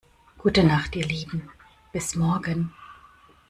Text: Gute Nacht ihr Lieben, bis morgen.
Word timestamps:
Gute 0.39 0.63
Nacht 0.63 0.95
ihr 0.95 1.05
Lieben, 1.05 1.47
bis 1.93 2.15
morgen. 2.15 2.73